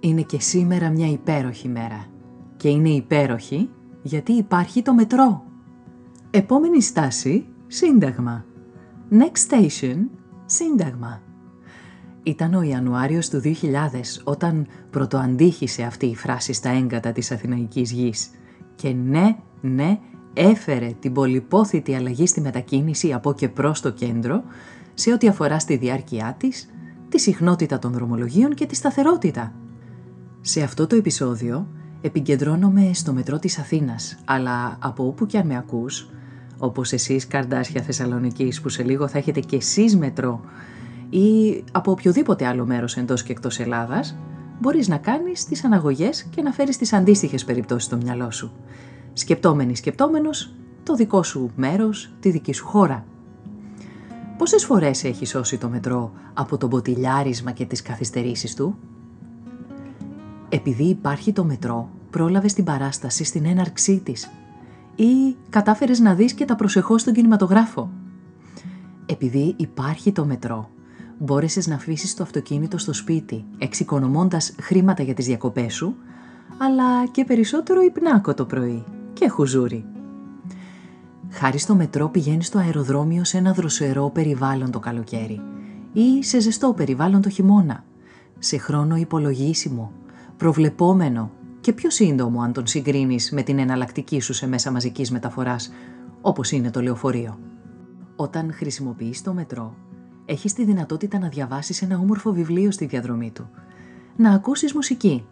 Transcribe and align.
Είναι 0.00 0.22
και 0.22 0.40
σήμερα 0.40 0.90
μια 0.90 1.10
υπέροχη 1.10 1.68
μέρα. 1.68 2.06
Και 2.56 2.68
είναι 2.68 2.88
υπέροχη 2.88 3.70
γιατί 4.02 4.32
υπάρχει 4.32 4.82
το 4.82 4.94
μετρό. 4.94 5.44
Επόμενη 6.30 6.82
στάση, 6.82 7.46
Σύνταγμα. 7.66 8.44
Next 9.10 9.52
station, 9.52 9.96
Σύνταγμα. 10.46 11.22
Ήταν 12.22 12.54
ο 12.54 12.62
Ιανουάριος 12.62 13.28
του 13.28 13.40
2000 13.44 13.52
όταν 14.24 14.66
πρωτοαντήχησε 14.90 15.82
αυτή 15.82 16.06
η 16.06 16.14
φράση 16.14 16.52
στα 16.52 16.70
έγκατα 16.70 17.12
της 17.12 17.30
Αθηναϊκής 17.30 17.92
γης. 17.92 18.30
Και 18.74 18.92
ναι, 18.92 19.36
ναι, 19.60 19.98
έφερε 20.32 20.90
την 21.00 21.12
πολυπόθητη 21.12 21.94
αλλαγή 21.94 22.26
στη 22.26 22.40
μετακίνηση 22.40 23.12
από 23.12 23.32
και 23.32 23.48
προς 23.48 23.80
το 23.80 23.90
κέντρο 23.90 24.42
σε 24.94 25.12
ό,τι 25.12 25.28
αφορά 25.28 25.58
στη 25.58 25.76
διάρκειά 25.76 26.34
της, 26.38 26.68
τη 27.08 27.18
συχνότητα 27.18 27.78
των 27.78 27.92
δρομολογίων 27.92 28.54
και 28.54 28.66
τη 28.66 28.74
σταθερότητα. 28.74 29.52
Σε 30.48 30.62
αυτό 30.62 30.86
το 30.86 30.96
επεισόδιο 30.96 31.66
επικεντρώνομαι 32.00 32.90
στο 32.92 33.12
μετρό 33.12 33.38
της 33.38 33.58
Αθήνας, 33.58 34.18
αλλά 34.24 34.76
από 34.80 35.06
όπου 35.06 35.26
και 35.26 35.38
αν 35.38 35.46
με 35.46 35.56
ακούς, 35.56 36.08
όπως 36.58 36.92
εσείς 36.92 37.26
Καρδάσια 37.26 37.82
Θεσσαλονικής 37.82 38.60
που 38.60 38.68
σε 38.68 38.82
λίγο 38.82 39.08
θα 39.08 39.18
έχετε 39.18 39.40
και 39.40 39.56
εσείς 39.56 39.96
μετρό 39.96 40.40
ή 41.10 41.64
από 41.72 41.90
οποιοδήποτε 41.90 42.46
άλλο 42.46 42.66
μέρος 42.66 42.96
εντός 42.96 43.22
και 43.22 43.32
εκτός 43.32 43.58
Ελλάδας, 43.58 44.16
μπορείς 44.60 44.88
να 44.88 44.96
κάνεις 44.96 45.44
τις 45.44 45.64
αναγωγές 45.64 46.24
και 46.24 46.42
να 46.42 46.52
φέρεις 46.52 46.76
τις 46.76 46.92
αντίστοιχες 46.92 47.44
περιπτώσεις 47.44 47.84
στο 47.84 47.96
μυαλό 47.96 48.30
σου. 48.30 48.52
Σκεπτόμενοι 49.12 49.76
σκεπτόμενος, 49.76 50.54
το 50.82 50.94
δικό 50.94 51.22
σου 51.22 51.50
μέρος, 51.56 52.12
τη 52.20 52.30
δική 52.30 52.52
σου 52.52 52.66
χώρα. 52.66 53.04
Πόσες 54.38 54.64
φορές 54.64 55.04
έχεις 55.04 55.28
σώσει 55.28 55.58
το 55.58 55.68
μετρό 55.68 56.12
από 56.34 56.58
το 56.58 56.66
μποτιλιάρισμα 56.66 57.50
και 57.50 57.64
τις 57.64 57.82
καθυστερήσεις 57.82 58.54
του; 58.54 58.78
Επειδή 60.56 60.84
υπάρχει 60.84 61.32
το 61.32 61.44
μετρό, 61.44 61.88
πρόλαβες 62.10 62.52
την 62.52 62.64
παράσταση 62.64 63.24
στην 63.24 63.44
έναρξή 63.44 64.00
της 64.04 64.30
ή 64.94 65.36
κατάφερες 65.50 66.00
να 66.00 66.14
δεις 66.14 66.32
και 66.32 66.44
τα 66.44 66.56
προσεχώς 66.56 67.00
στον 67.00 67.12
κινηματογράφο. 67.12 67.90
Επειδή 69.06 69.54
υπάρχει 69.56 70.12
το 70.12 70.24
μετρό, 70.24 70.70
μπόρεσες 71.18 71.66
να 71.66 71.74
αφήσεις 71.74 72.14
το 72.14 72.22
αυτοκίνητο 72.22 72.78
στο 72.78 72.92
σπίτι, 72.92 73.44
εξοικονομώντας 73.58 74.54
χρήματα 74.60 75.02
για 75.02 75.14
τις 75.14 75.26
διακοπές 75.26 75.74
σου, 75.74 75.94
αλλά 76.58 77.06
και 77.10 77.24
περισσότερο 77.24 77.80
υπνάκο 77.80 78.34
το 78.34 78.44
πρωί 78.44 78.84
και 79.12 79.28
χουζούρι. 79.28 79.84
Χάρη 81.30 81.58
στο 81.58 81.74
μετρό 81.74 82.08
πηγαίνεις 82.08 82.46
στο 82.46 82.58
αεροδρόμιο 82.58 83.24
σε 83.24 83.38
ένα 83.38 83.52
δροσερό 83.52 84.10
περιβάλλον 84.10 84.70
το 84.70 84.78
καλοκαίρι 84.78 85.40
ή 85.92 86.24
σε 86.24 86.40
ζεστό 86.40 86.72
περιβάλλον 86.72 87.22
το 87.22 87.28
χειμώνα, 87.28 87.84
σε 88.38 88.58
χρόνο 88.58 88.96
υπολογίσιμο, 88.96 89.92
προβλεπόμενο; 90.36 91.30
Και 91.60 91.72
πιο 91.72 91.90
σύντομο 91.90 92.40
αν 92.40 92.52
τον 92.52 92.66
συγκρίνεις 92.66 93.30
με 93.30 93.42
την 93.42 93.58
εναλλακτική 93.58 94.20
σου 94.20 94.32
σε 94.32 94.46
μέσα 94.46 94.70
μαζικής 94.70 95.10
μεταφοράς, 95.10 95.72
όπως 96.20 96.50
είναι 96.50 96.70
το 96.70 96.80
λεωφορείο. 96.80 97.38
Όταν 98.16 98.52
χρησιμοποιείς 98.52 99.22
το 99.22 99.32
μετρό, 99.32 99.74
έχεις 100.24 100.52
τη 100.52 100.64
δυνατότητα 100.64 101.18
να 101.18 101.28
διαβάσεις 101.28 101.82
ένα 101.82 101.98
όμορφο 101.98 102.32
βιβλίο 102.32 102.70
στη 102.70 102.86
διαδρομή 102.86 103.30
του, 103.30 103.50
να 104.16 104.30
ακούσεις 104.30 104.74
μουσική, 104.74 105.26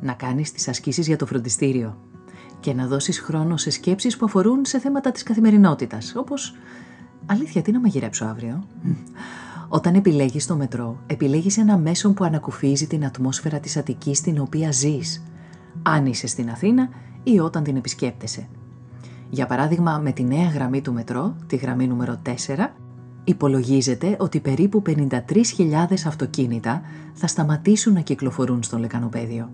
να 0.00 0.12
κάνεις 0.12 0.52
τις 0.52 0.68
ασκήσεις 0.68 1.06
για 1.06 1.16
το 1.16 1.26
φροντιστήριο. 1.26 1.98
Και 2.60 2.74
να 2.74 2.86
δώσεις 2.86 3.20
χρόνο 3.20 3.56
σε 3.56 3.70
σκέψεις 3.70 4.16
που 4.16 4.24
αφορούν 4.24 4.64
σε 4.64 4.78
θέματα 4.78 5.10
της 5.10 5.22
καθημερινότητας, 5.22 6.14
όπως 6.16 6.54
«Αλήθεια, 7.26 7.62
τι 7.62 7.72
να 7.72 7.80
μαγειρέψω 7.80 8.24
αύριο» 8.24 8.64
Όταν 9.70 9.94
επιλέγεις 9.94 10.46
το 10.46 10.56
μετρό, 10.56 10.98
επιλέγεις 11.06 11.58
ένα 11.58 11.78
μέσο 11.78 12.12
που 12.12 12.24
ανακουφίζει 12.24 12.86
την 12.86 13.04
ατμόσφαιρα 13.04 13.60
της 13.60 13.76
Αττικής 13.76 14.18
στην 14.18 14.40
οποία 14.40 14.72
ζεις, 14.72 15.22
αν 15.82 16.06
είσαι 16.06 16.26
στην 16.26 16.50
Αθήνα 16.50 16.88
ή 17.22 17.38
όταν 17.38 17.62
την 17.62 17.76
επισκέπτεσαι. 17.76 18.48
Για 19.30 19.46
παράδειγμα, 19.46 19.98
με 19.98 20.12
τη 20.12 20.24
νέα 20.24 20.48
γραμμή 20.48 20.80
του 20.80 20.92
μετρό, 20.92 21.36
τη 21.46 21.56
γραμμή 21.56 21.86
νούμερο 21.86 22.20
4, 22.46 22.66
υπολογίζεται 23.24 24.16
ότι 24.18 24.40
περίπου 24.40 24.82
53.000 24.86 25.06
αυτοκίνητα 26.06 26.82
θα 27.12 27.26
σταματήσουν 27.26 27.92
να 27.92 28.00
κυκλοφορούν 28.00 28.62
στο 28.62 28.78
λεκανοπέδιο. 28.78 29.50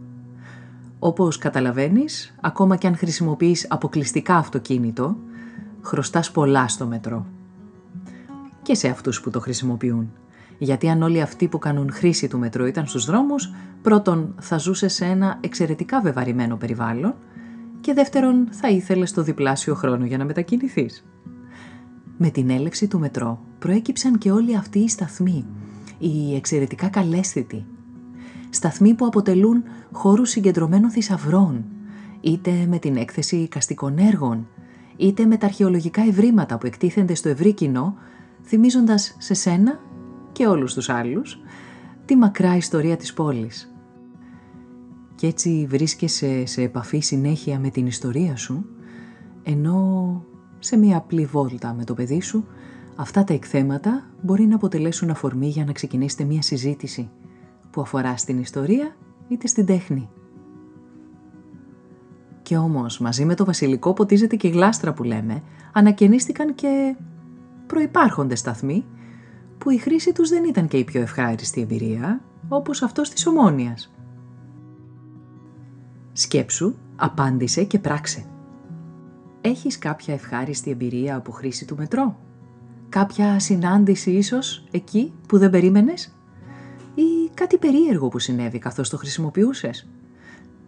Όπως 0.99 1.39
καταλαβαίνεις, 1.39 2.35
ακόμα 2.41 2.77
και 2.77 2.87
αν 2.87 2.97
χρησιμοποιείς 2.97 3.67
αποκλειστικά 3.69 4.37
αυτοκίνητο, 4.37 5.17
χρωστάς 5.83 6.31
πολλά 6.31 6.69
στο 6.69 6.87
μετρό 6.87 7.27
και 8.65 8.75
σε 8.75 8.89
αυτούς 8.89 9.21
που 9.21 9.31
το 9.31 9.41
χρησιμοποιούν. 9.41 10.13
Γιατί 10.59 10.89
αν 10.89 11.03
όλοι 11.03 11.21
αυτοί 11.21 11.49
που 11.49 11.59
κάνουν 11.59 11.93
χρήση 11.93 12.29
του 12.29 12.39
μετρό 12.39 12.67
ήταν 12.67 12.87
στους 12.87 13.05
δρόμους, 13.05 13.53
πρώτον 13.83 14.35
θα 14.41 14.59
ζούσε 14.59 14.89
σε 14.89 15.05
ένα 15.05 15.39
εξαιρετικά 15.41 16.01
βεβαρημένο 16.01 16.57
περιβάλλον 16.57 17.15
και 17.81 17.93
δεύτερον 17.93 18.49
θα 18.51 18.69
ήθελε 18.69 19.05
το 19.05 19.23
διπλάσιο 19.23 19.75
χρόνο 19.75 20.05
για 20.05 20.19
να 20.19 20.25
μετακινηθείς. 20.25 21.05
Με 22.17 22.31
την 22.31 22.51
έλευση 22.51 22.89
του 22.89 22.99
μετρό 22.99 23.41
προέκυψαν 23.59 24.19
και 24.19 24.31
όλοι 24.31 24.57
αυτοί 24.57 24.79
οι 24.79 24.89
σταθμοί, 24.89 25.45
οι 25.99 26.35
εξαιρετικά 26.35 26.89
καλέσθητοι. 26.89 27.67
Σταθμοί 28.51 28.95
που 28.95 29.07
αποτελούν 29.07 29.63
χώρους 29.93 30.31
συγκεντρωμένων 30.31 30.91
θησαυρών, 30.91 31.65
είτε 32.21 32.67
με 32.69 32.79
την 32.79 32.97
έκθεση 32.97 33.49
καστικών 33.49 33.99
έργων, 33.99 34.47
είτε 34.97 35.27
με 35.27 35.37
τα 35.37 35.47
αρχαιολογικά 35.47 36.03
ευρήματα 36.03 36.59
που 36.59 36.67
εκτίθενται 36.67 37.15
στο 37.15 37.29
ευρύ 37.29 37.53
κοινό 37.53 37.95
θυμίζοντας 38.45 39.17
σε 39.19 39.35
σένα 39.35 39.81
και 40.33 40.47
όλους 40.47 40.75
τους 40.75 40.89
άλλους 40.89 41.41
τη 42.05 42.17
μακρά 42.17 42.57
ιστορία 42.57 42.97
της 42.97 43.15
πόλης. 43.15 43.75
Κι 45.15 45.27
έτσι 45.27 45.67
βρίσκεσαι 45.69 46.47
σε 46.47 46.63
επαφή 46.63 47.01
συνέχεια 47.01 47.59
με 47.59 47.71
την 47.71 47.87
ιστορία 47.87 48.37
σου, 48.37 48.67
ενώ 49.43 50.23
σε 50.59 50.77
μία 50.77 50.97
απλή 50.97 51.25
βόλτα 51.25 51.75
με 51.75 51.85
το 51.85 51.95
παιδί 51.95 52.21
σου, 52.21 52.47
αυτά 52.97 53.25
τα 53.25 53.35
εκθέματα 53.35 54.11
μπορεί 54.23 54.47
να 54.47 54.55
αποτελέσουν 54.55 55.11
αφορμή 55.11 55.49
για 55.49 55.65
να 55.65 55.73
ξεκινήσετε 55.73 56.25
μία 56.25 56.43
συζήτηση 56.43 57.11
που 57.71 57.81
αφορά 57.81 58.17
στην 58.17 58.39
ιστορία 58.39 58.97
είτε 59.29 59.47
στην 59.47 59.67
τέχνη. 59.67 60.09
Και 62.43 62.57
όμως 62.57 62.99
μαζί 62.99 63.25
με 63.25 63.35
το 63.35 63.45
βασιλικό 63.45 63.93
ποτίζεται 63.93 64.37
και 64.37 64.47
η 64.47 64.51
γλάστρα 64.51 64.93
που 64.93 65.03
λέμε, 65.03 65.43
ανακαινίστηκαν 65.73 66.55
και 66.55 66.97
προϋπάρχοντες 67.75 68.39
σταθμοί 68.39 68.85
που 69.59 69.71
η 69.71 69.79
χρήση 69.79 70.13
τους 70.13 70.29
δεν 70.29 70.45
ήταν 70.45 70.69
και 70.69 70.77
η 70.77 70.85
πιο 70.85 71.01
ευχάριστη 71.01 71.61
εμπειρία, 71.61 72.21
όπως 72.49 72.83
αυτός 72.83 73.11
της 73.11 73.27
ομόνιας. 73.27 73.93
Σκέψου, 76.13 76.75
απάντησε 76.97 77.65
και 77.65 77.79
πράξε. 77.79 78.25
Έχεις 79.41 79.79
κάποια 79.79 80.15
ευχάριστη 80.15 80.71
εμπειρία 80.71 81.17
από 81.17 81.33
χρήση 81.33 81.65
του 81.65 81.77
μετρό; 81.77 82.17
Κάποια 82.89 83.39
συνάντηση 83.39 84.11
ίσως 84.11 84.65
εκεί 84.71 85.13
που 85.29 85.39
δεν 85.39 85.51
περίμενες; 85.51 86.15
Ή 86.95 87.31
κάτι 87.35 87.59
περίεργο 87.59 88.09
που 88.09 88.19
συνέβη 88.19 88.59
καθώς 88.59 88.89
το 88.89 88.97
χρησιμοποιούσες; 88.97 89.89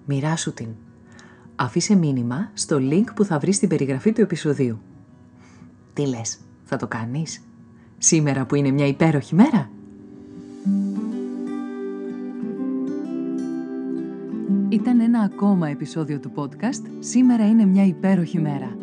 Μοιράσου 0.04 0.52
την. 0.52 0.68
Αφήσε 1.56 1.94
μήνυμα 1.94 2.50
στο 2.54 2.78
link 2.80 3.04
που 3.14 3.24
θα 3.24 3.38
βρεις 3.38 3.56
στην 3.56 3.68
περιγραφή 3.68 4.12
του 4.12 4.20
επεισοδίου. 4.20 4.78
Τι 5.92 6.06
λες; 6.06 6.38
Θα 6.68 6.76
το 6.76 6.86
κάνεις; 6.86 7.40
Σήμερα 7.98 8.46
που 8.46 8.54
είναι 8.54 8.70
μια 8.70 8.86
υπέροχη 8.86 9.34
μέρα; 9.34 9.70
Ήταν 14.68 15.00
ένα 15.00 15.20
ακόμα 15.20 15.68
επεισόδιο 15.68 16.18
του 16.18 16.32
podcast 16.34 16.82
«Σήμερα 16.98 17.48
είναι 17.48 17.64
μια 17.64 17.86
υπέροχη 17.86 18.40
μέρα». 18.40 18.76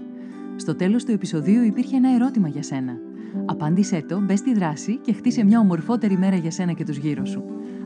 Στο 0.56 0.75
τέλος 0.75 1.03
του 1.03 1.12
επεισοδίου 1.12 1.63
υπήρχε 1.63 1.95
ένα 1.95 2.13
ερώτημα 2.13 2.47
για 2.47 2.63
σένα. 2.63 2.97
Απάντησέ 3.45 4.06
το, 4.07 4.19
μπες 4.19 4.39
στη 4.39 4.53
δράση 4.53 4.97
και 4.97 5.13
χτίσε 5.13 5.44
μια 5.44 5.59
ομορφότερη 5.59 6.18
μέρα 6.18 6.35
για 6.35 6.51
σένα 6.51 6.71
και 6.74 6.83
τους 6.83 6.97
γύρω 6.97 7.25
σου. 7.25 7.44